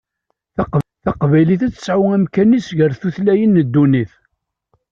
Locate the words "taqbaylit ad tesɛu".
1.05-2.03